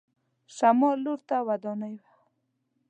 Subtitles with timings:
[0.55, 2.09] شمال لور ته ودانۍ وه.